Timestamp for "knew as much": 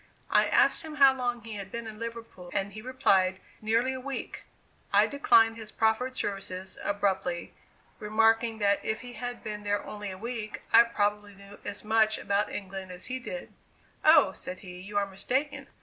11.35-12.17